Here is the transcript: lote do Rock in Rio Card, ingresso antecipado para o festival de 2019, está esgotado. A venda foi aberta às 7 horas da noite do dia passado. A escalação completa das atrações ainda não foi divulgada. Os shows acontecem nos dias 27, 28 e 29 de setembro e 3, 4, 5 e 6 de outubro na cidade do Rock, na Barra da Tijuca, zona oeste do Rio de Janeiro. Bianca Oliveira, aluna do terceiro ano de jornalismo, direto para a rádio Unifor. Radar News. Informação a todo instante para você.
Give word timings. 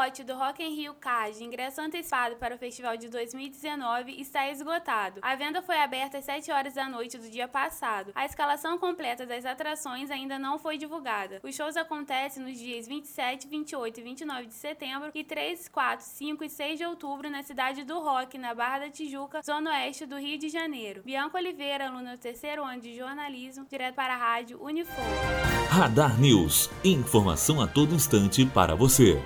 lote 0.00 0.24
do 0.24 0.34
Rock 0.34 0.62
in 0.62 0.74
Rio 0.74 0.94
Card, 0.94 1.44
ingresso 1.44 1.78
antecipado 1.78 2.36
para 2.36 2.54
o 2.54 2.58
festival 2.58 2.96
de 2.96 3.10
2019, 3.10 4.18
está 4.18 4.50
esgotado. 4.50 5.20
A 5.20 5.36
venda 5.36 5.60
foi 5.60 5.76
aberta 5.76 6.16
às 6.16 6.24
7 6.24 6.50
horas 6.50 6.72
da 6.72 6.88
noite 6.88 7.18
do 7.18 7.28
dia 7.28 7.46
passado. 7.46 8.10
A 8.14 8.24
escalação 8.24 8.78
completa 8.78 9.26
das 9.26 9.44
atrações 9.44 10.10
ainda 10.10 10.38
não 10.38 10.58
foi 10.58 10.78
divulgada. 10.78 11.40
Os 11.42 11.54
shows 11.54 11.76
acontecem 11.76 12.42
nos 12.42 12.58
dias 12.58 12.88
27, 12.88 13.46
28 13.46 14.00
e 14.00 14.02
29 14.02 14.46
de 14.46 14.54
setembro 14.54 15.10
e 15.14 15.22
3, 15.22 15.68
4, 15.68 16.06
5 16.06 16.44
e 16.44 16.48
6 16.48 16.78
de 16.78 16.86
outubro 16.86 17.28
na 17.28 17.42
cidade 17.42 17.84
do 17.84 18.00
Rock, 18.00 18.38
na 18.38 18.54
Barra 18.54 18.78
da 18.78 18.90
Tijuca, 18.90 19.42
zona 19.42 19.72
oeste 19.72 20.06
do 20.06 20.16
Rio 20.16 20.38
de 20.38 20.48
Janeiro. 20.48 21.02
Bianca 21.04 21.36
Oliveira, 21.36 21.88
aluna 21.88 22.16
do 22.16 22.18
terceiro 22.18 22.64
ano 22.64 22.80
de 22.80 22.96
jornalismo, 22.96 23.66
direto 23.68 23.96
para 23.96 24.14
a 24.14 24.16
rádio 24.16 24.62
Unifor. 24.62 25.04
Radar 25.68 26.18
News. 26.18 26.70
Informação 26.82 27.60
a 27.60 27.66
todo 27.66 27.94
instante 27.94 28.46
para 28.46 28.74
você. 28.74 29.22